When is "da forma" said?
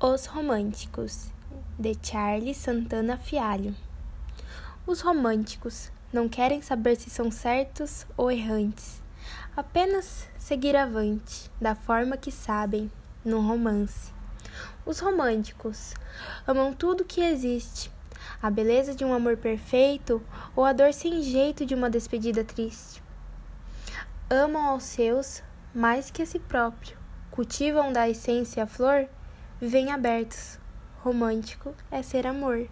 11.60-12.16